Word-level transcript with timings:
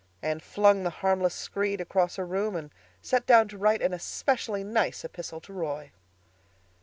Anne 0.23 0.39
flung 0.39 0.81
the 0.81 0.89
harmless 1.05 1.35
screed 1.35 1.79
across 1.79 2.15
her 2.15 2.25
room 2.25 2.55
and 2.55 2.71
sat 3.03 3.23
down 3.27 3.47
to 3.47 3.55
write 3.55 3.83
an 3.83 3.93
especially 3.93 4.63
nice 4.63 5.05
epistle 5.05 5.39
to 5.39 5.53
Roy. 5.53 5.91